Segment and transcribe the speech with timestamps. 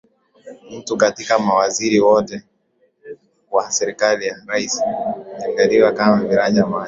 [0.71, 2.43] Mkuu Katika mawaziri wote
[3.51, 6.79] wa serikali ya Rais Magufuli Majaliwa kama kiranja wa mawaziri